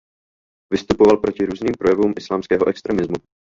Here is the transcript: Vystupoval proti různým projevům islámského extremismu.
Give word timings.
Vystupoval 0.71 1.17
proti 1.17 1.45
různým 1.45 1.73
projevům 1.79 2.13
islámského 2.17 2.67
extremismu. 2.67 3.15